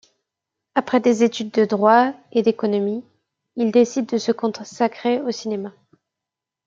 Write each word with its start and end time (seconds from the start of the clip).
Après 0.73 0.99
des 0.99 1.23
études 1.23 1.51
de 1.51 1.63
droit 1.63 2.11
et 2.31 2.41
d'économie, 2.41 3.05
il 3.55 3.71
décide 3.71 4.07
de 4.07 4.17
se 4.17 4.31
consacrer 4.31 5.21
au 5.21 5.29
cinéma. 5.29 5.73